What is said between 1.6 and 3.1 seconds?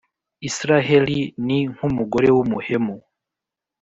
nk’umugore w’umuhemu